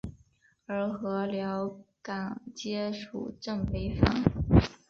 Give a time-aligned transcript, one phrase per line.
[0.65, 4.23] 而禾寮港街属镇北坊。